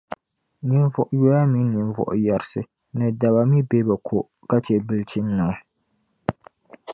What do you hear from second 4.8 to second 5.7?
bilichinnima.